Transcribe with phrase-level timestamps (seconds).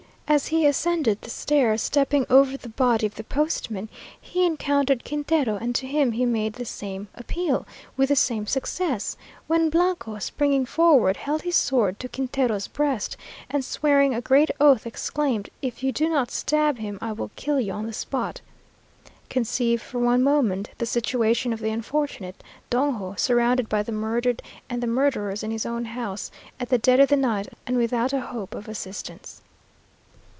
[0.27, 3.89] As he ascended the stairs, stepping over the body of the postman,
[4.21, 9.17] he encountered Quintero, and to him he made the same appeal, with the same success;
[9.47, 13.17] when Blanco, springing forward, held his sword to Quintero's breast,
[13.49, 17.59] and swearing a great oath, exclaimed, "If you do not stab him, I will kill
[17.59, 18.39] you on the spot!"
[19.29, 24.81] Conceive, for one moment, the situation of the unfortunate Dongo, surrounded by the murdered and
[24.81, 28.21] the murderers in his own house, at the dead of the night, and without a
[28.21, 29.41] hope of assistance!